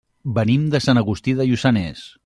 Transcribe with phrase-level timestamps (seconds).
[0.37, 2.07] Venim de Sant Agustí de Lluçanès.